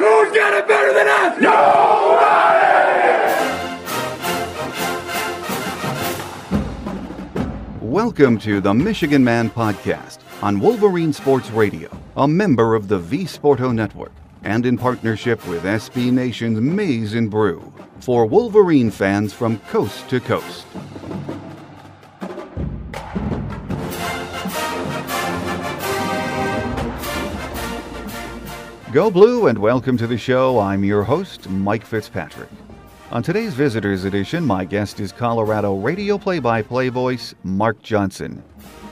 [0.00, 1.36] Who's got it better than us?
[7.82, 13.24] Welcome to the Michigan Man Podcast on Wolverine Sports Radio, a member of the V
[13.24, 17.70] Sporto Network, and in partnership with SB Nation's Maize and Brew
[18.00, 20.64] for Wolverine fans from coast to coast.
[28.92, 30.58] Go Blue and welcome to the show.
[30.58, 32.48] I'm your host, Mike Fitzpatrick.
[33.12, 38.42] On today's Visitors Edition, my guest is Colorado radio play by play voice Mark Johnson.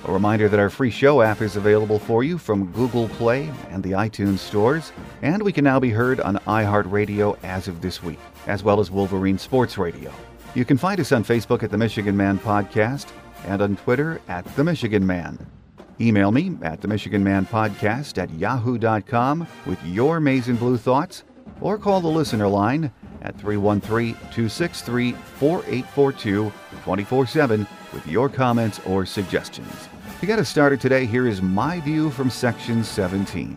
[0.04, 3.82] A reminder that our free show app is available for you from Google Play and
[3.82, 8.20] the iTunes stores, and we can now be heard on iHeartRadio as of this week,
[8.46, 10.12] as well as Wolverine Sports Radio.
[10.54, 13.08] You can find us on Facebook at the Michigan Man Podcast
[13.46, 15.44] and on Twitter at the Michigan Man.
[16.00, 21.24] Email me at the Michigan Man Podcast at yahoo.com with your and Blue thoughts,
[21.60, 22.92] or call the listener line
[23.22, 26.52] at 313 263 4842
[26.84, 29.88] 24 7 with your comments or suggestions.
[30.20, 33.56] To get us started today, here is my view from Section 17.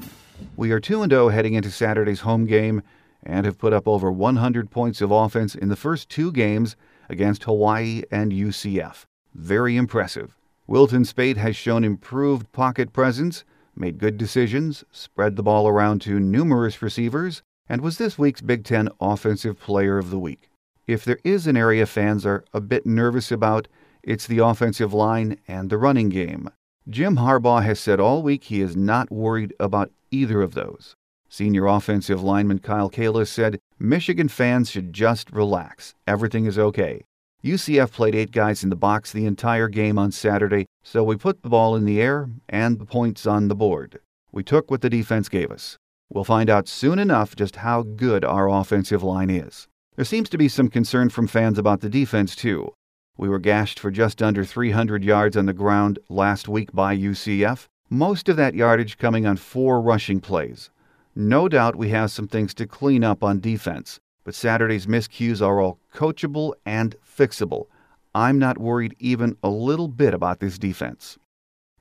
[0.55, 2.81] We are 2 0 heading into Saturday's home game
[3.23, 6.75] and have put up over 100 points of offense in the first two games
[7.07, 9.05] against Hawaii and UCF.
[9.35, 10.35] Very impressive.
[10.67, 13.43] Wilton Speight has shown improved pocket presence,
[13.75, 18.63] made good decisions, spread the ball around to numerous receivers, and was this week's Big
[18.63, 20.49] Ten Offensive Player of the Week.
[20.87, 23.67] If there is an area fans are a bit nervous about,
[24.03, 26.49] it's the offensive line and the running game.
[26.89, 30.95] Jim Harbaugh has said all week he is not worried about either of those.
[31.29, 35.95] Senior offensive lineman Kyle Kalis said Michigan fans should just relax.
[36.07, 37.03] Everything is okay.
[37.43, 41.41] UCF played eight guys in the box the entire game on Saturday, so we put
[41.41, 43.99] the ball in the air and the points on the board.
[44.31, 45.75] We took what the defense gave us.
[46.07, 49.67] We'll find out soon enough just how good our offensive line is.
[49.95, 52.73] There seems to be some concern from fans about the defense, too.
[53.17, 57.65] We were gashed for just under 300 yards on the ground last week by UCF,
[57.89, 60.69] most of that yardage coming on four rushing plays.
[61.15, 65.59] No doubt we have some things to clean up on defense, but Saturday's miscues are
[65.59, 67.67] all coachable and fixable.
[68.15, 71.17] I'm not worried even a little bit about this defense.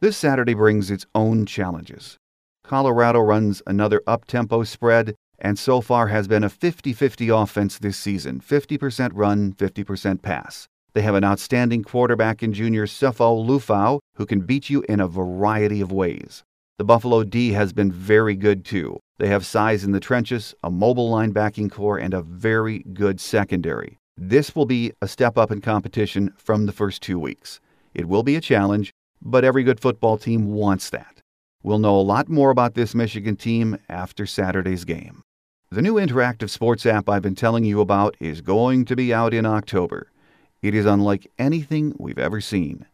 [0.00, 2.18] This Saturday brings its own challenges.
[2.62, 7.78] Colorado runs another up tempo spread and so far has been a 50 50 offense
[7.78, 10.68] this season 50% run, 50% pass.
[10.92, 15.08] They have an outstanding quarterback in junior Sefo Liufau who can beat you in a
[15.08, 16.42] variety of ways.
[16.78, 18.98] The Buffalo D has been very good too.
[19.18, 23.99] They have size in the trenches, a mobile linebacking core, and a very good secondary.
[24.22, 27.58] This will be a step up in competition from the first two weeks.
[27.94, 28.92] It will be a challenge,
[29.22, 31.22] but every good football team wants that.
[31.62, 35.22] We'll know a lot more about this Michigan team after Saturday's game.
[35.70, 39.32] The new interactive sports app I've been telling you about is going to be out
[39.32, 40.12] in October.
[40.60, 42.84] It is unlike anything we've ever seen.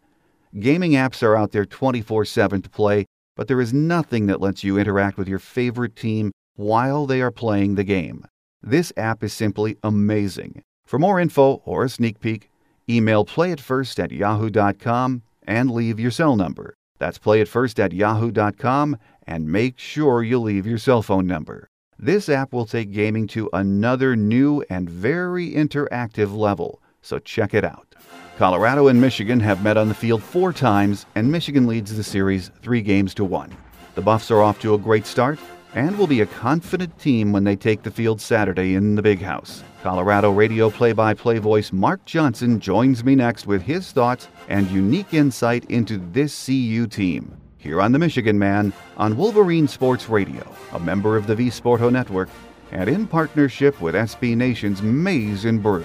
[0.56, 4.62] Gaming apps are out there 24 7 to play, but there is nothing that lets
[4.62, 8.25] you interact with your favorite team while they are playing the game.
[8.62, 10.62] This app is simply amazing.
[10.87, 12.49] For more info or a sneak peek,
[12.88, 16.75] email playitfirst at yahoo.com and leave your cell number.
[16.99, 18.97] That's playitfirst at yahoo.com
[19.27, 21.69] and make sure you leave your cell phone number.
[21.99, 27.65] This app will take gaming to another new and very interactive level, so check it
[27.65, 27.97] out.
[28.39, 32.53] Colorado and Michigan have met on the field four times, and Michigan leads the series
[32.62, 33.50] three games to one.
[33.97, 35.41] The Buffs are off to a great start
[35.75, 39.21] and will be a confident team when they take the field Saturday in the Big
[39.21, 39.65] House.
[39.82, 44.70] Colorado radio play by play voice Mark Johnson joins me next with his thoughts and
[44.70, 47.37] unique insight into this CU team.
[47.58, 51.90] Here on The Michigan Man on Wolverine Sports Radio, a member of the V Sporto
[51.90, 52.28] Network,
[52.73, 55.84] and in partnership with SB Nation's Maize and Brew.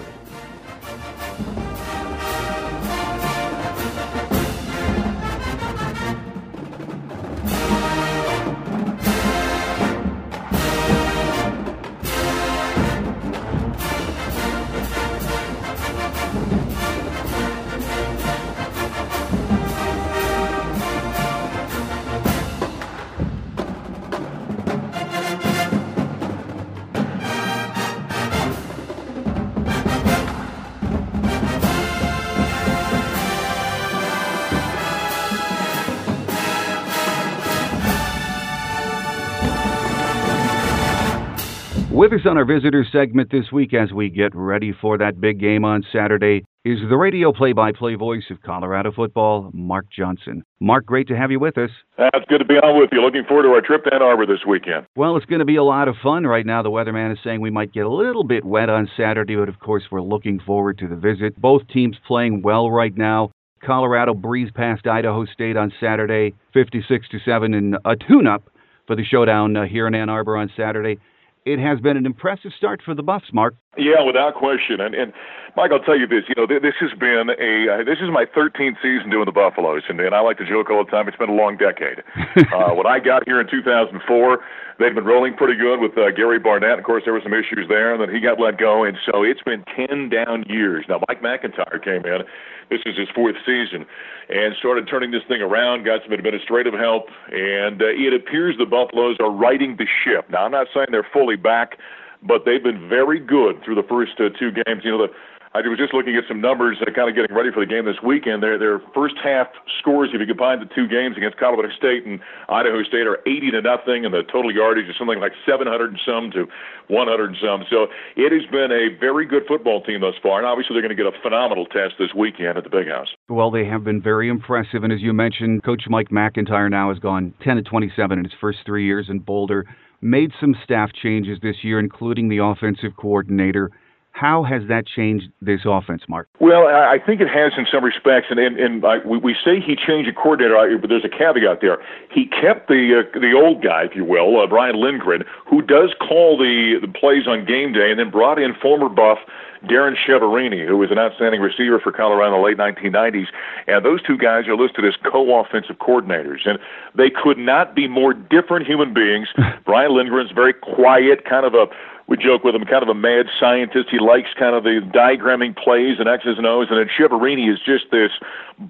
[42.02, 45.38] With us on our visitor segment this week as we get ready for that big
[45.38, 50.42] game on Saturday is the radio play by play voice of Colorado football, Mark Johnson.
[50.60, 51.70] Mark, great to have you with us.
[51.96, 53.00] That's good to be on with you.
[53.00, 54.84] Looking forward to our trip to Ann Arbor this weekend.
[54.96, 56.26] Well, it's going to be a lot of fun.
[56.26, 59.36] Right now, the weatherman is saying we might get a little bit wet on Saturday,
[59.36, 61.40] but of course, we're looking forward to the visit.
[61.40, 63.30] Both teams playing well right now.
[63.64, 68.50] Colorado breezed past Idaho State on Saturday, 56 to 7 in a tune up
[68.88, 70.98] for the showdown uh, here in Ann Arbor on Saturday
[71.44, 73.54] it has been an impressive start for the Buffs, Mark.
[73.76, 74.80] Yeah, without question.
[74.80, 75.12] And, and
[75.56, 76.24] Mike, I'll tell you this.
[76.28, 79.82] You know, this has been a uh, this is my 13th season doing the Buffaloes,
[79.88, 81.08] and, and I like to joke all the time.
[81.08, 82.02] It's been a long decade.
[82.52, 84.38] uh, when I got here in 2004,
[84.82, 86.78] they'd been rolling pretty good with uh, Gary Barnett.
[86.78, 89.22] Of course, there were some issues there, and then he got let go, and so
[89.22, 90.84] it's been 10 down years.
[90.88, 92.22] Now, Mike MacIntyre came in.
[92.70, 93.86] This is his fourth season,
[94.28, 95.84] and started turning this thing around.
[95.84, 100.28] Got some administrative help, and uh, it appears the Buffaloes are righting the ship.
[100.30, 101.78] Now, I'm not saying they're fully back
[102.24, 104.82] but they've been very good through the first uh, two games.
[104.84, 105.12] You know, the
[105.54, 107.84] I was just looking at some numbers, uh, kind of getting ready for the game
[107.84, 108.42] this weekend.
[108.42, 109.52] Their their first half
[109.84, 113.52] scores, if you combine the two games against Colorado State and Idaho State, are 80
[113.52, 116.48] to nothing, and the total yardage is something like 700 and some to
[116.88, 117.68] 100 and some.
[117.68, 120.96] So it has been a very good football team thus far, and obviously they're going
[120.96, 123.12] to get a phenomenal test this weekend at the Big House.
[123.28, 126.98] Well, they have been very impressive, and as you mentioned, Coach Mike MacIntyre now has
[126.98, 129.68] gone 10 to 27 in his first three years in Boulder
[130.02, 133.70] made some staff changes this year, including the offensive coordinator.
[134.12, 136.28] How has that changed this offense, Mark?
[136.38, 139.58] Well, I think it has in some respects, and and, and I, we, we say
[139.58, 141.78] he changed a coordinator, but there's a caveat there.
[142.12, 145.94] He kept the uh, the old guy, if you will, uh, Brian Lindgren, who does
[145.98, 149.18] call the the plays on game day, and then brought in former Buff
[149.64, 153.26] Darren Chiaverini, who was an outstanding receiver for Colorado in the late 1990s.
[153.66, 156.46] And those two guys are listed as co-offensive coordinators.
[156.46, 156.58] And
[156.96, 159.28] they could not be more different human beings.
[159.64, 161.66] Brian Lindgren's very quiet, kind of a
[162.12, 163.88] we joke with him, kind of a mad scientist.
[163.90, 166.68] He likes kind of the diagramming plays and X's and O's.
[166.68, 168.12] And then Chiaverini is just this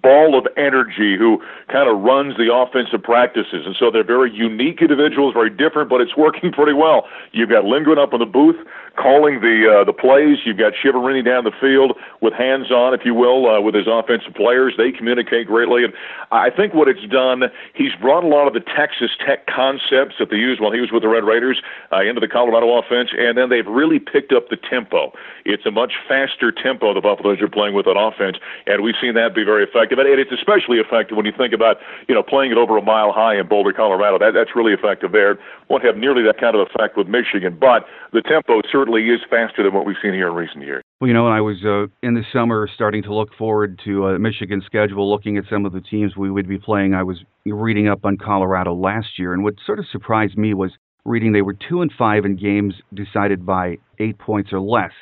[0.00, 3.66] ball of energy who kind of runs the offensive practices.
[3.66, 7.06] And so they're very unique individuals, very different, but it's working pretty well.
[7.32, 8.56] You've got Lindgren up in the booth
[8.96, 10.38] calling the uh, the plays.
[10.44, 13.86] You've got Chiaverini down the field with hands on, if you will, uh, with his
[13.88, 14.74] offensive players.
[14.76, 15.92] They communicate greatly, and
[16.30, 17.44] I think what it's done,
[17.74, 20.92] he's brought a lot of the Texas Tech concepts that they used while he was
[20.92, 21.62] with the Red Raiders
[21.92, 25.12] uh, into the Colorado offense, and then they've really picked up the tempo.
[25.44, 28.36] It's a much faster tempo the Buffaloes are playing with on offense,
[28.66, 29.81] and we've seen that be very effective.
[29.90, 31.76] And it's especially effective when you think about
[32.08, 34.18] you know playing it over a mile high in Boulder, Colorado.
[34.18, 35.38] That that's really effective there.
[35.68, 39.62] Won't have nearly that kind of effect with Michigan, but the tempo certainly is faster
[39.62, 40.82] than what we've seen here in recent years.
[41.00, 44.06] Well, you know, when I was uh, in the summer starting to look forward to
[44.06, 47.18] uh, Michigan schedule, looking at some of the teams we would be playing, I was
[47.44, 50.70] reading up on Colorado last year, and what sort of surprised me was
[51.04, 54.92] reading they were two and five in games decided by eight points or less.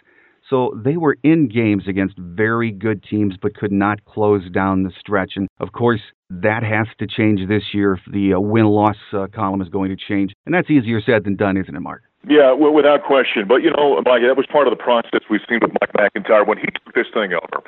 [0.51, 4.91] So they were in games against very good teams, but could not close down the
[4.99, 5.33] stretch.
[5.37, 9.29] And of course, that has to change this year if the uh, win loss uh,
[9.33, 10.33] column is going to change.
[10.47, 12.03] And that's easier said than done, isn't it, Mark?
[12.29, 13.47] Yeah, well, without question.
[13.49, 16.45] But you know, Mike, that was part of the process we've seen with Mike MacIntyre
[16.45, 17.65] when he took this thing over.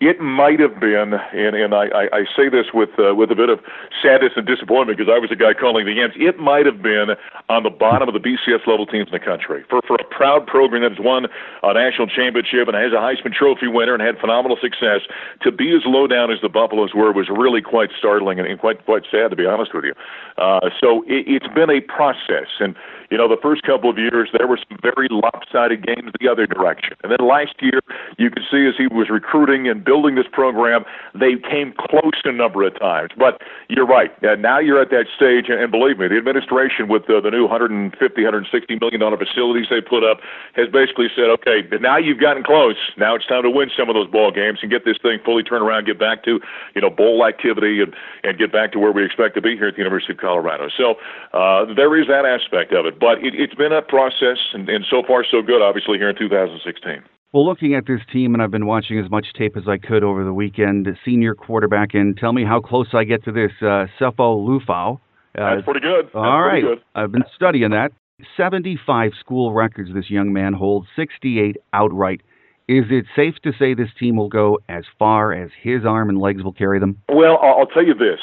[0.00, 3.34] It might have been, and, and I, I, I say this with uh, with a
[3.34, 3.58] bit of
[3.98, 6.14] sadness and disappointment because I was a guy calling the games.
[6.14, 7.18] It might have been
[7.50, 10.46] on the bottom of the BCS level teams in the country for for a proud
[10.46, 11.26] program that has won
[11.66, 15.02] a national championship and has a Heisman Trophy winner and had phenomenal success.
[15.42, 18.54] To be as low down as the Buffaloes were was really quite startling and, and
[18.54, 19.98] quite quite sad to be honest with you.
[20.38, 22.78] Uh, so it, it's been a process, and
[23.10, 26.46] you know, the first couple of years there were some very lopsided games the other
[26.46, 26.96] direction.
[27.02, 27.80] And then last year,
[28.18, 30.84] you could see as he was recruiting and building this program,
[31.14, 33.10] they came close a number of times.
[33.16, 34.12] But you're right.
[34.22, 37.46] Uh, now you're at that stage, and believe me, the administration with uh, the new
[37.46, 40.20] 150, 160 million dollar facilities they put up
[40.54, 42.76] has basically said, okay, now you've gotten close.
[42.96, 45.42] Now it's time to win some of those ball games and get this thing fully
[45.42, 46.40] turned around, get back to
[46.74, 49.68] you know bowl activity, and and get back to where we expect to be here
[49.68, 50.68] at the University of Colorado.
[50.76, 50.96] So
[51.32, 54.84] uh, there is that aspect of it, but it, it's been a process, and, and
[54.90, 55.62] so far so good.
[55.62, 57.02] Obviously here in 2016.
[57.32, 60.02] Well, looking at this team, and I've been watching as much tape as I could
[60.02, 60.88] over the weekend.
[61.04, 63.52] Senior quarterback, and tell me how close I get to this.
[63.60, 64.98] Uh, Sefo Liufau.
[65.36, 66.06] Uh, That's pretty good.
[66.06, 66.62] That's all right.
[66.62, 66.82] Good.
[66.94, 67.92] I've been studying that.
[68.36, 72.22] 75 school records this young man holds, 68 outright.
[72.68, 76.20] Is it safe to say this team will go as far as his arm and
[76.20, 77.00] legs will carry them?
[77.08, 78.20] Well, I'll tell you this.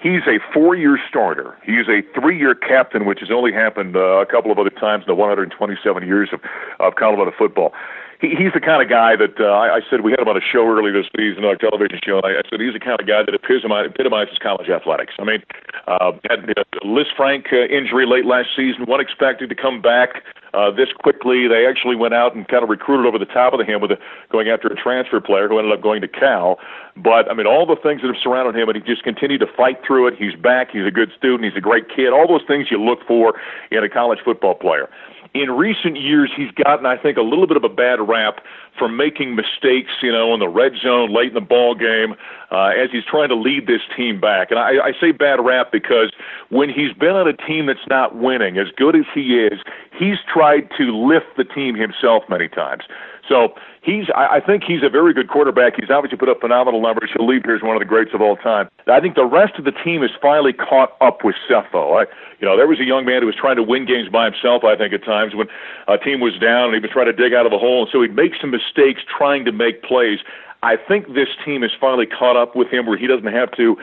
[0.00, 1.56] He's a four-year starter.
[1.64, 5.10] He's a three-year captain, which has only happened uh, a couple of other times in
[5.10, 6.40] the 127 years of,
[6.78, 7.72] of Colorado football
[8.20, 10.36] he, he's the kind of guy that uh, I, I said we had him on
[10.36, 12.18] a show earlier this season, on our television show.
[12.18, 15.14] And I, I said he's the kind of guy that epitomizes, college athletics.
[15.18, 15.42] I mean,
[15.86, 20.22] uh, had a Lisfranc uh, injury late last season, one expected to come back
[20.54, 21.48] uh, this quickly.
[21.48, 23.92] They actually went out and kind of recruited over the top of the him with
[23.92, 23.98] a,
[24.30, 26.58] going after a transfer player who ended up going to Cal.
[26.96, 29.50] But I mean, all the things that have surrounded him, and he just continued to
[29.56, 30.14] fight through it.
[30.18, 30.70] He's back.
[30.72, 31.44] He's a good student.
[31.44, 32.12] He's a great kid.
[32.12, 33.34] All those things you look for
[33.70, 34.88] in a college football player
[35.34, 38.40] in recent years, he's gotten, I think, a little bit of a bad rap
[38.78, 42.14] for making mistakes, you know, in the red zone late in the ball game
[42.50, 44.50] uh, as he's trying to lead this team back.
[44.50, 46.12] And I, I say bad rap because
[46.50, 49.60] when he's been on a team that's not winning, as good as he is,
[49.98, 52.84] he's tried to lift the team himself many times.
[53.28, 55.74] So he's I, think he's a very good quarterback.
[55.76, 57.10] He's obviously put up phenomenal numbers.
[57.14, 58.68] He'll leave here as one of the greats of all time.
[58.86, 62.00] I think the rest of the team has finally caught up with Sefo.
[62.00, 64.24] I, you know, there was a young man who was trying to win games by
[64.24, 64.64] himself.
[64.64, 65.46] I think at times when
[65.86, 67.90] a team was down and he was trying to dig out of a hole, and
[67.92, 70.20] so he'd make some mistakes trying to make plays.
[70.62, 73.76] I think this team has finally caught up with him where he doesn't have to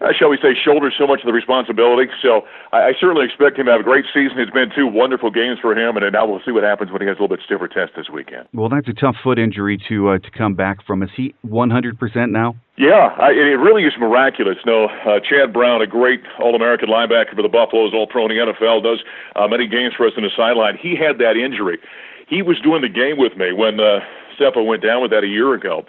[0.00, 2.10] uh, shall we say, shoulder so much of the responsibility.
[2.22, 4.38] So I, I certainly expect him to have a great season.
[4.38, 7.08] It's been two wonderful games for him, and now we'll see what happens when he
[7.08, 8.46] has a little bit stiffer test this weekend.
[8.54, 11.02] Well, that's a tough foot injury to uh, to come back from.
[11.02, 11.98] Is he 100%
[12.30, 12.54] now?
[12.78, 14.56] Yeah, I, it really is miraculous.
[14.64, 18.84] No, uh, Chad Brown, a great All-American linebacker for the Buffaloes, All-Pro in the NFL,
[18.84, 19.02] does
[19.34, 20.78] uh, many games for us in the sideline.
[20.80, 21.78] He had that injury.
[22.28, 23.98] He was doing the game with me when uh,
[24.38, 25.84] Sefo went down with that a year ago.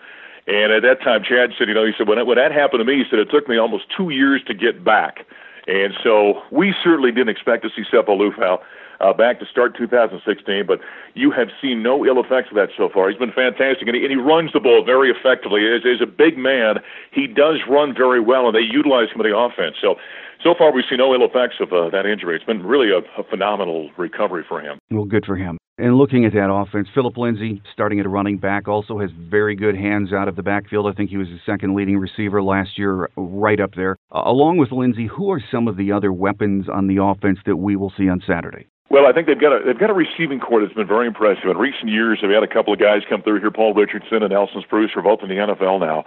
[0.49, 2.79] And at that time, Chad said, you know, he said, when that, when that happened
[2.79, 5.27] to me, he said, it took me almost two years to get back.
[5.67, 8.57] And so we certainly didn't expect to see Sefo Liufau
[8.99, 10.79] uh, back to start 2016, but
[11.13, 13.09] you have seen no ill effects of that so far.
[13.09, 15.63] He's been fantastic, and he, and he runs the ball very effectively.
[15.67, 19.31] As, as a big man, he does run very well, and they utilize him in
[19.31, 19.75] the offense.
[19.81, 19.95] So,
[20.43, 22.35] so far we've seen no ill effects of uh, that injury.
[22.35, 24.79] It's been really a, a phenomenal recovery for him.
[24.91, 25.57] Well, good for him.
[25.79, 29.55] And looking at that offense, Phillip Lindsay starting at a running back also has very
[29.55, 30.87] good hands out of the backfield.
[30.87, 33.95] I think he was the second leading receiver last year, right up there.
[34.13, 37.55] Uh, along with Lindsay, who are some of the other weapons on the offense that
[37.55, 38.67] we will see on Saturday?
[38.89, 41.45] Well, I think they've got a they've got a receiving corps that's been very impressive.
[41.45, 43.51] In recent years, they've had a couple of guys come through here.
[43.51, 46.05] Paul Richardson and Nelson Spruce are both in the NFL now,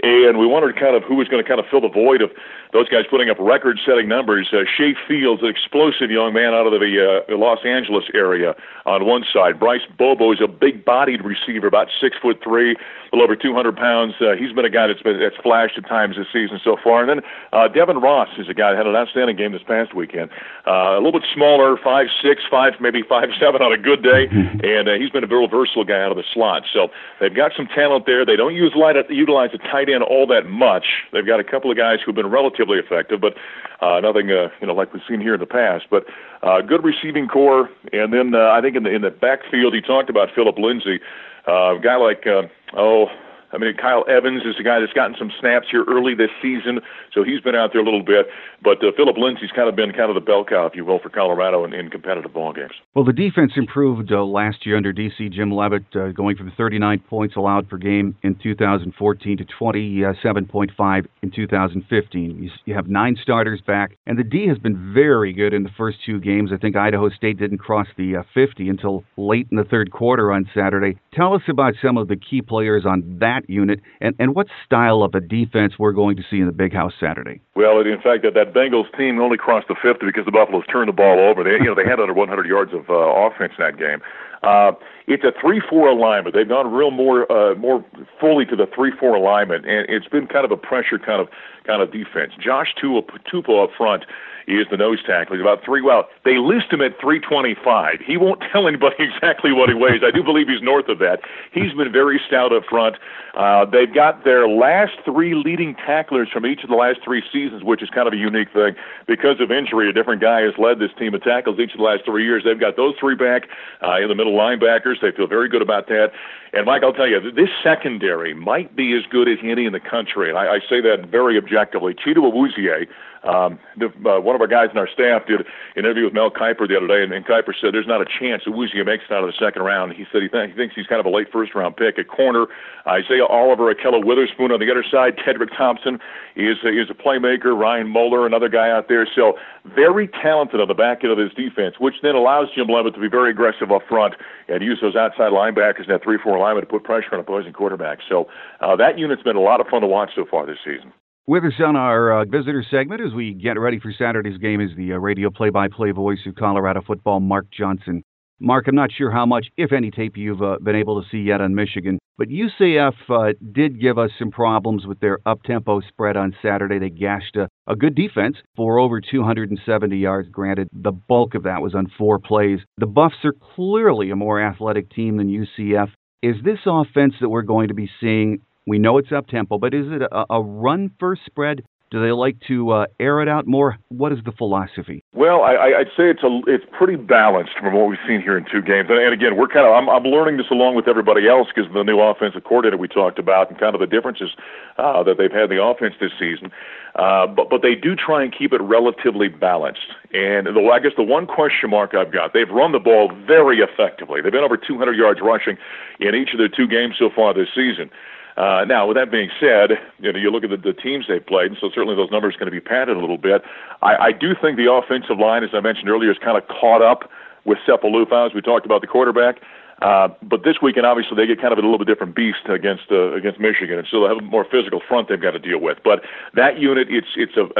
[0.00, 2.30] and we wondered kind of who was going to kind of fill the void of
[2.72, 4.48] those guys putting up record-setting numbers.
[4.50, 9.04] Uh, Shay Fields, an explosive young man out of the uh, Los Angeles area, on
[9.04, 9.60] one side.
[9.60, 12.76] Bryce Bobo is a big-bodied receiver, about six foot three,
[13.12, 14.14] little over 200 pounds.
[14.20, 17.04] Uh, he's been a guy that's been that's flashed at times this season so far.
[17.04, 17.20] And then
[17.52, 20.30] uh, Devin Ross is a guy that had an outstanding game this past weekend.
[20.66, 24.28] Uh, a little bit smaller, five six, five maybe five seven on a good day,
[24.32, 26.64] and uh, he's been a very versatile guy out of the slot.
[26.72, 26.88] So
[27.20, 28.24] they've got some talent there.
[28.24, 31.04] They don't use light, utilize the tight end all that much.
[31.12, 33.36] They've got a couple of guys who've been relatively effective, but
[33.80, 35.86] uh, nothing uh, you know like we've seen here in the past.
[35.90, 36.06] But
[36.42, 39.80] uh, good receiving corps, and then uh, I think in the in the backfield, he
[39.80, 41.00] talked about Phillip Lindsay,
[41.46, 42.42] uh, a guy like uh,
[42.76, 43.06] oh
[43.52, 46.80] I mean, Kyle Evans is a guy that's gotten some snaps here early this season,
[47.12, 48.26] so he's been out there a little bit.
[48.62, 50.98] But uh, Phillip Lindsay's kind of been kind of the bell cow, if you will,
[50.98, 52.72] for Colorado in, in competitive ball games.
[52.94, 57.00] Well, the defense improved uh, last year under DC Jim Leavitt, uh, going from 39
[57.08, 62.42] points allowed per game in 2014 to 27.5 in 2015.
[62.42, 65.70] You, you have nine starters back, and the D has been very good in the
[65.76, 66.50] first two games.
[66.52, 70.32] I think Idaho State didn't cross the uh, 50 until late in the third quarter
[70.32, 70.98] on Saturday.
[71.12, 74.46] Tell us about some of the key players on that that unit, and, and what
[74.64, 77.40] style of a defense we're going to see in the Big House Saturday?
[77.54, 80.88] Well, in fact, that, that Bengals team only crossed the 50 because the Buffaloes turned
[80.88, 81.44] the ball over.
[81.44, 84.00] They, you know, they had under 100 yards of uh, offense in that game.
[84.42, 84.72] Uh,
[85.06, 86.34] it's a three-four alignment.
[86.34, 87.84] They've gone real more uh, more
[88.18, 91.28] fully to the three-four alignment, and it's been kind of a pressure kind of
[91.64, 92.32] kind of defense.
[92.42, 94.04] Josh Tupou up front
[94.46, 95.36] is the nose tackle.
[95.36, 95.82] He's about three.
[95.82, 98.00] Well, they list him at 325.
[98.06, 100.02] He won't tell anybody exactly what he weighs.
[100.04, 101.20] I do believe he's north of that.
[101.52, 102.96] He's been very stout up front.
[103.36, 107.64] Uh, they've got their last three leading tacklers from each of the last three seasons,
[107.64, 108.74] which is kind of a unique thing.
[109.06, 111.84] Because of injury, a different guy has led this team of tackles each of the
[111.84, 112.42] last three years.
[112.44, 113.48] They've got those three back
[113.82, 115.00] uh, in the middle linebackers.
[115.00, 116.12] They feel very good about that.
[116.52, 119.80] And Mike, I'll tell you, this secondary might be as good as any in the
[119.80, 121.94] country, and I, I say that very objectively.
[121.94, 122.86] Chido Awuzie
[123.24, 126.30] um, the, uh, one of our guys in our staff did an interview with Mel
[126.30, 129.14] Kiper the other day, and, and Kiper said there's not a chance Awuzie makes it
[129.14, 129.92] out of the second round.
[129.92, 132.08] He said he, th- he thinks he's kind of a late first round pick at
[132.08, 132.46] corner.
[132.86, 135.16] Isaiah Oliver, Ahkello Witherspoon on the other side.
[135.18, 136.00] Tedric Thompson
[136.34, 137.56] is a, is a playmaker.
[137.58, 139.06] Ryan Moeller, another guy out there.
[139.14, 142.94] So very talented on the back end of this defense, which then allows Jim Leavitt
[142.94, 144.14] to be very aggressive up front
[144.48, 148.02] and use those outside linebackers and that three-four lineman to put pressure on opposing quarterbacks.
[148.08, 148.26] So
[148.60, 150.92] uh, that unit's been a lot of fun to watch so far this season.
[151.24, 154.76] With us on our uh, visitor segment as we get ready for Saturday's game is
[154.76, 158.02] the uh, radio play by play voice of Colorado football, Mark Johnson.
[158.40, 161.18] Mark, I'm not sure how much, if any, tape you've uh, been able to see
[161.18, 165.80] yet on Michigan, but UCF uh, did give us some problems with their up tempo
[165.82, 166.80] spread on Saturday.
[166.80, 170.28] They gashed a, a good defense for over 270 yards.
[170.28, 172.58] Granted, the bulk of that was on four plays.
[172.78, 175.92] The Buffs are clearly a more athletic team than UCF.
[176.20, 179.74] Is this offense that we're going to be seeing we know it's up tempo, but
[179.74, 181.62] is it a, a run first spread?
[181.92, 183.76] Do they like to uh, air it out more?
[183.90, 185.04] What is the philosophy?
[185.12, 188.46] Well, I, I'd say it's a it's pretty balanced from what we've seen here in
[188.48, 188.88] two games.
[188.88, 191.84] And, again, we're kind of I'm, I'm learning this along with everybody else because the
[191.84, 194.30] new offensive coordinator we talked about and kind of the differences
[194.78, 196.48] uh, that they've had in the offense this season.
[196.96, 199.92] Uh, but but they do try and keep it relatively balanced.
[200.16, 203.60] And the, I guess the one question mark I've got, they've run the ball very
[203.60, 204.22] effectively.
[204.24, 205.60] They've been over 200 yards rushing
[206.00, 207.92] in each of their two games so far this season.
[208.36, 211.24] Uh, now, with that being said, you know you look at the, the teams they've
[211.24, 213.42] played, and so certainly those numbers are going to be padded a little bit.
[213.82, 216.82] I, I do think the offensive line, as I mentioned earlier, is kind of caught
[216.82, 217.10] up
[217.44, 217.90] with Sefo
[218.26, 219.40] As we talked about the quarterback.
[219.82, 222.86] Uh, but this weekend, obviously, they get kind of a little bit different beast against
[222.92, 225.58] uh, against Michigan, and so they have a more physical front they've got to deal
[225.58, 225.78] with.
[225.82, 227.50] But that unit, it's it's a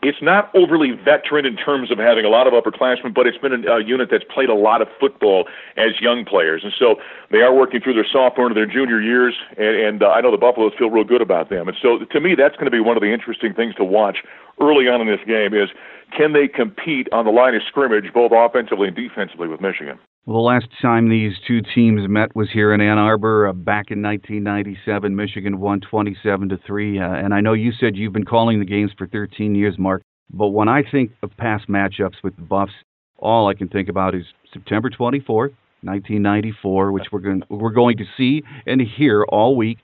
[0.00, 3.66] it's, not overly veteran in terms of having a lot of upperclassmen, but it's been
[3.66, 7.42] a, a unit that's played a lot of football as young players, and so they
[7.42, 9.34] are working through their sophomore and their junior years.
[9.58, 12.20] And, and uh, I know the Buffaloes feel real good about them, and so to
[12.20, 14.18] me, that's going to be one of the interesting things to watch
[14.60, 15.70] early on in this game is
[16.16, 19.98] can they compete on the line of scrimmage, both offensively and defensively, with Michigan?
[20.24, 24.00] The last time these two teams met was here in Ann Arbor uh, back in
[24.02, 25.16] 1997.
[25.16, 28.64] Michigan won 27 to three, uh, and I know you said you've been calling the
[28.64, 30.02] games for 13 years, Mark.
[30.32, 32.70] But when I think of past matchups with the Buffs,
[33.18, 38.04] all I can think about is September 24th, 1994, which we're going we're going to
[38.16, 39.78] see and hear all week.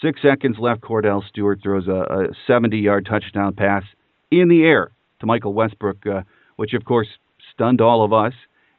[0.00, 0.80] Six seconds left.
[0.80, 3.82] Kordell Stewart throws a, a 70-yard touchdown pass
[4.30, 6.22] in the air to Michael Westbrook, uh,
[6.56, 7.08] which of course
[7.52, 8.32] stunned all of us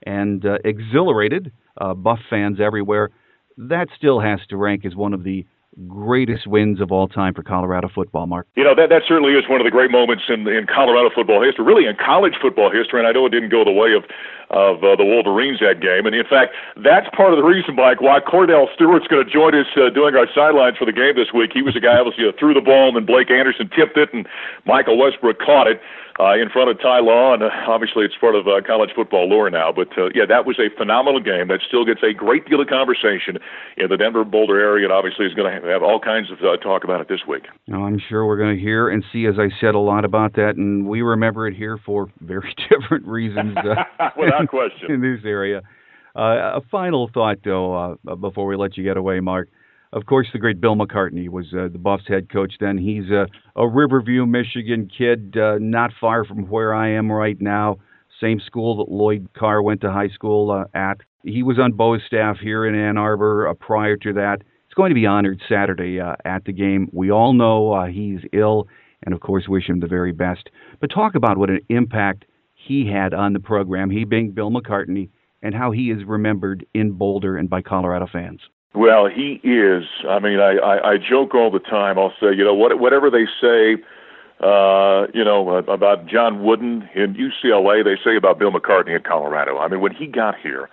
[0.05, 3.09] and uh, exhilarated uh, Buff fans everywhere.
[3.57, 5.45] That still has to rank as one of the
[5.87, 8.47] greatest wins of all time for Colorado football, Mark?
[8.55, 11.41] You know, that, that certainly is one of the great moments in, in Colorado football
[11.41, 12.99] history, really in college football history.
[12.99, 14.05] And I know it didn't go the way of,
[14.49, 16.05] of uh, the Wolverines that game.
[16.05, 19.55] And in fact, that's part of the reason, Mike, why Kordell Stewart's going to join
[19.55, 21.51] us uh, doing our sidelines for the game this week.
[21.53, 24.13] He was a guy, obviously, who threw the ball, and then Blake Anderson tipped it,
[24.13, 24.27] and
[24.65, 25.81] Michael Westbrook caught it
[26.19, 29.27] uh, in front of Ty Law, and uh, obviously it's part of uh, college football
[29.27, 29.71] lore now.
[29.71, 32.67] But uh, yeah, that was a phenomenal game that still gets a great deal of
[32.67, 33.39] conversation
[33.77, 36.57] in the Denver Boulder area, and obviously is going to have all kinds of uh,
[36.57, 37.43] talk about it this week.
[37.67, 40.33] No, I'm sure we're going to hear and see, as I said, a lot about
[40.33, 43.57] that, and we remember it here for very different reasons.
[43.57, 44.89] Uh, Without question.
[44.91, 45.61] In this area.
[46.15, 49.49] Uh, a final thought, though, uh, before we let you get away, Mark
[49.93, 52.77] of course, the great Bill McCartney was uh, the Buffs head coach then.
[52.77, 57.77] He's a, a Riverview, Michigan kid, uh, not far from where I am right now.
[58.19, 60.97] Same school that Lloyd Carr went to high school uh, at.
[61.23, 64.39] He was on Bo's staff here in Ann Arbor uh, prior to that.
[64.67, 66.89] He's going to be honored Saturday uh, at the game.
[66.91, 68.67] We all know uh, he's ill,
[69.03, 70.49] and of course, wish him the very best.
[70.81, 72.25] But talk about what an impact
[72.55, 75.09] he had on the program, he being Bill McCartney,
[75.43, 78.39] and how he is remembered in Boulder and by Colorado fans.
[78.73, 79.83] Well, he is.
[80.09, 81.99] I mean, I, I, I joke all the time.
[81.99, 83.83] I'll say, you know, what, whatever they say,
[84.39, 89.59] uh, you know, about John Wooden in UCLA, they say about Bill McCartney in Colorado.
[89.59, 90.69] I mean, when he got here,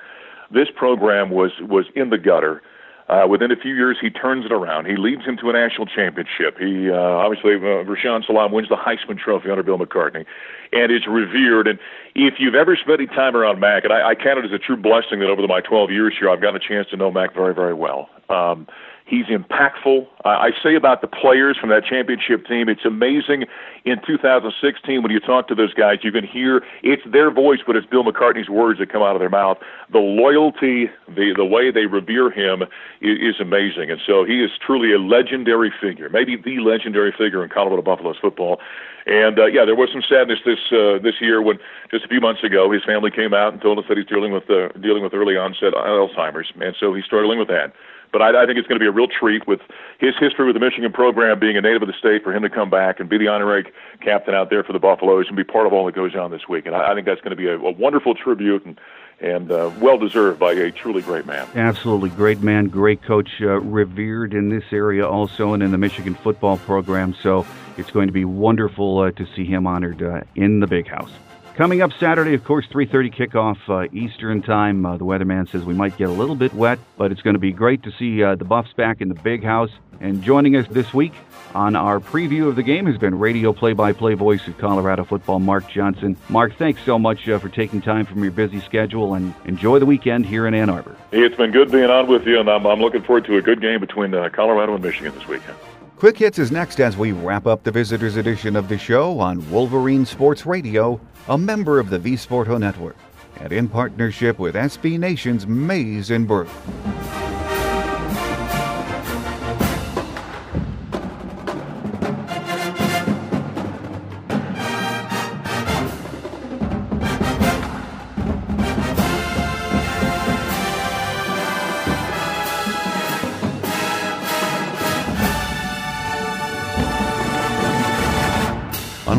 [0.50, 2.62] this program was was in the gutter.
[3.10, 4.86] Uh, within a few years, he turns it around.
[4.86, 6.56] He leads him to a national championship.
[6.60, 10.24] He uh, obviously uh, Rashaan Salaam wins the Heisman Trophy under Bill McCartney,
[10.72, 11.66] and is revered.
[11.66, 11.80] And
[12.14, 14.58] if you've ever spent any time around Mac, and I, I count it as a
[14.58, 17.34] true blessing that over my 12 years here, I've gotten a chance to know Mac
[17.34, 18.08] very, very well.
[18.28, 18.68] Um,
[19.10, 20.06] He's impactful.
[20.24, 23.42] Uh, I say about the players from that championship team, it's amazing.
[23.84, 27.74] In 2016, when you talk to those guys, you can hear it's their voice, but
[27.74, 29.58] it's Bill McCartney's words that come out of their mouth.
[29.90, 32.62] The loyalty, the the way they revere him
[33.00, 37.42] is, is amazing, and so he is truly a legendary figure, maybe the legendary figure
[37.42, 38.60] in Colorado Buffaloes football.
[39.06, 41.58] And uh, yeah, there was some sadness this uh, this year when
[41.90, 44.30] just a few months ago his family came out and told us that he's dealing
[44.30, 47.72] with uh, dealing with early onset Alzheimer's, and so he's struggling with that.
[48.12, 49.60] But I, I think it's going to be a real treat with
[49.98, 52.50] his history with the Michigan program, being a native of the state, for him to
[52.50, 53.70] come back and be the honorary
[54.02, 56.48] captain out there for the Buffaloes and be part of all that goes on this
[56.48, 56.66] week.
[56.66, 58.80] And I, I think that's going to be a, a wonderful tribute and
[59.20, 61.46] and uh, well deserved by a truly great man.
[61.54, 66.14] Absolutely great man, great coach, uh, revered in this area also and in the Michigan
[66.14, 67.14] football program.
[67.22, 67.46] So
[67.76, 71.12] it's going to be wonderful uh, to see him honored uh, in the big house.
[71.60, 74.86] Coming up Saturday, of course, 3:30 kickoff uh, Eastern time.
[74.86, 77.38] Uh, the weatherman says we might get a little bit wet, but it's going to
[77.38, 79.68] be great to see uh, the Buffs back in the big house.
[80.00, 81.12] And joining us this week
[81.54, 85.68] on our preview of the game has been radio play-by-play voice of Colorado football, Mark
[85.68, 86.16] Johnson.
[86.30, 89.84] Mark, thanks so much uh, for taking time from your busy schedule, and enjoy the
[89.84, 90.96] weekend here in Ann Arbor.
[91.10, 93.42] Hey, It's been good being on with you, and I'm, I'm looking forward to a
[93.42, 95.58] good game between uh, Colorado and Michigan this weekend.
[96.00, 99.50] Quick Hits is next as we wrap up the visitors edition of the show on
[99.50, 102.96] Wolverine Sports Radio, a member of the V Sporto Network,
[103.36, 106.48] and in partnership with SB Nation's Maize and Brew.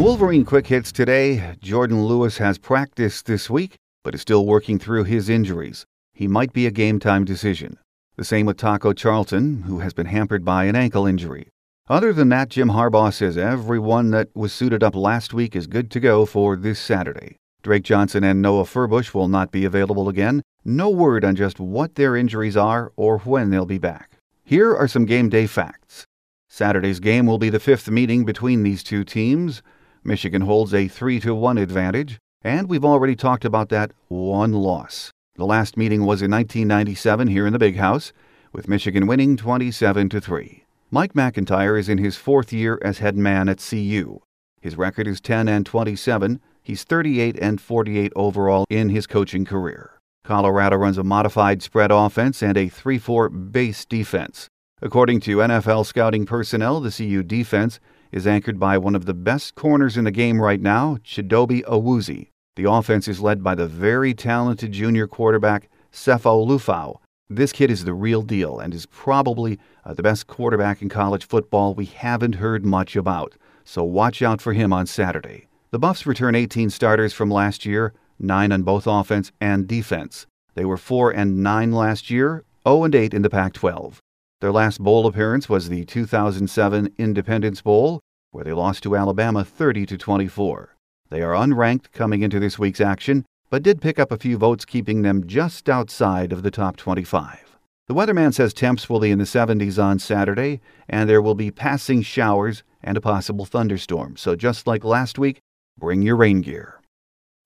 [0.02, 5.04] Wolverine Quick Hits today, Jourdan Lewis has practiced this week, but is still working through
[5.04, 5.86] his injuries.
[6.16, 7.78] He might be a game time decision.
[8.16, 11.50] The same with Taco Charlton, who has been hampered by an ankle injury.
[11.88, 15.92] Other than that, Jim Harbaugh says everyone that was suited up last week is good
[15.92, 17.36] to go for this Saturday.
[17.62, 20.42] Drake Johnson and Noah Furbush will not be available again.
[20.66, 24.18] No word on just what their injuries are or when they'll be back.
[24.44, 26.08] Here are some game day facts.
[26.50, 29.62] Saturday's game will be the fifth meeting between these two teams.
[30.04, 35.12] Michigan holds a 3 to 1 advantage, and we've already talked about that one loss.
[35.36, 38.12] The last meeting was in 1997 here in the Big House,
[38.52, 40.66] with Michigan winning 27 to 3.
[40.90, 44.20] Mike MacIntyre is in his fourth year as head man at CU.
[44.60, 46.42] His record is 10 and 27.
[46.64, 50.00] He's 38 and 48 overall in his coaching career.
[50.24, 54.48] Colorado runs a modified spread offense and a 3 4 base defense.
[54.82, 57.80] According to NFL scouting personnel, the CU defense
[58.12, 62.30] is anchored by one of the best corners in the game right now, Chidobe Awuzie.
[62.56, 66.97] The offense is led by the very talented junior quarterback, Sefo Liufau.
[67.30, 71.26] This kid is the real deal and is probably uh, the best quarterback in college
[71.26, 75.47] football we haven't heard much about, so watch out for him on Saturday.
[75.71, 80.28] The Buffs return 18 starters from last year, 9 on both offense and defense.
[80.56, 84.02] They were 4 and 9 last year, 0 and 8 in the Pac 12.
[84.41, 87.99] Their last bowl appearance was the 2007 Independence Bowl,
[88.32, 90.75] where they lost to Alabama 30 to 24.
[91.12, 94.65] They are unranked coming into this week's action, but did pick up a few votes
[94.65, 97.60] keeping them just outside of the top 25.
[97.88, 101.51] The weatherman says temps will be in the 70s on Saturday, and there will be
[101.51, 104.17] passing showers and a possible thunderstorm.
[104.17, 105.38] So just like last week,
[105.77, 106.82] bring your rain gear.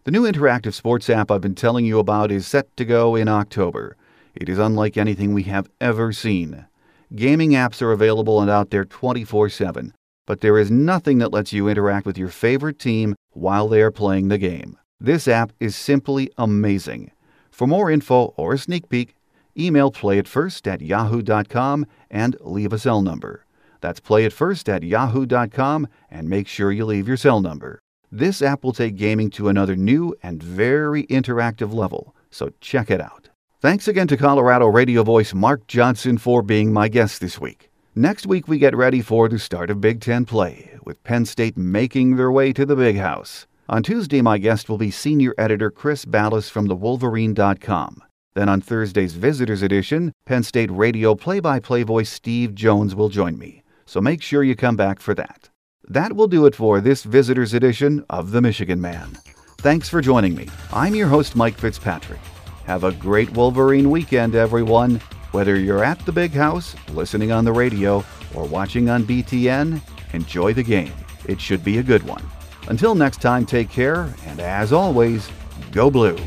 [0.05, 3.27] The new interactive sports app I've been telling you about is set to go in
[3.27, 3.97] October.
[4.33, 6.67] It is unlike anything we have ever seen.
[7.15, 9.93] Gaming apps are available and out there 24 7,
[10.27, 13.91] but there is nothing that lets you interact with your favorite team while they are
[13.91, 14.77] playing the game.
[14.99, 17.11] This app is simply amazing.
[17.51, 19.15] For more info or a sneak peek,
[19.57, 23.45] email playitfirst at yahoo.com and leave a cell number.
[23.79, 27.79] That's playitfirst at yahoo.com and make sure you leave your cell number.
[28.11, 32.99] This app will take gaming to another new and very interactive level, so check it
[32.99, 33.29] out.
[33.65, 37.71] Thanks again to Colorado radio voice Mark Johnson for being my guest this week.
[37.95, 41.57] Next week, we get ready for the start of Big Ten play, with Penn State
[41.57, 43.47] making their way to the Big House.
[43.67, 48.03] On Tuesday, my guest will be senior editor Chris Balas from thewolverine.com.
[48.35, 53.09] Then on Thursday's Visitors Edition, Penn State radio play by play voice Steve Jones will
[53.09, 53.63] join me.
[53.87, 55.49] So make sure you come back for that.
[55.87, 59.17] That will do it for this Visitors Edition of The Michigan Man.
[59.57, 60.49] Thanks for joining me.
[60.71, 62.21] I'm your host, Mike Fitzpatrick.
[62.65, 64.99] Have a great Wolverine weekend, everyone.
[65.31, 69.79] Whether you're at the big house, listening on the radio, or watching on BTN,
[70.13, 70.91] enjoy the game.
[71.25, 72.23] It should be a good one.
[72.67, 75.29] Until next time, take care, and as always,
[75.71, 76.17] go blue.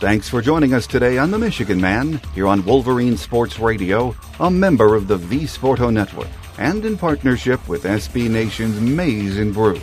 [0.00, 4.50] Thanks for joining us today on The Michigan Man, here on Wolverine Sports Radio, a
[4.50, 9.78] member of the V Sporto Network, and in partnership with SB Nation's Maize and Brew.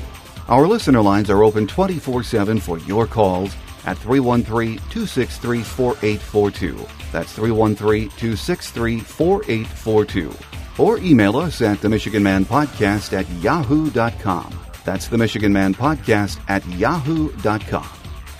[0.47, 3.55] Our listener lines are open 24 7 for your calls
[3.85, 6.87] at 313 263 4842.
[7.11, 10.33] That's 313 263 4842.
[10.77, 14.59] Or email us at the Michigan Man Podcast at yahoo.com.
[14.83, 17.89] That's the Michigan Man Podcast at yahoo.com.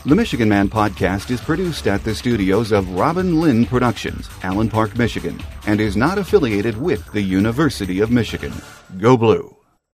[0.06, 4.96] The Michigan Man podcast is produced at the studios of Robin Lynn Productions, Allen Park,
[5.00, 8.54] Michigan, and is not affiliated with the University of Michigan.
[9.00, 9.55] Go Blue!